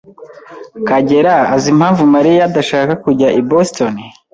[0.87, 3.93] Kagera azi impamvu Mariya adashaka kujyana i Boston?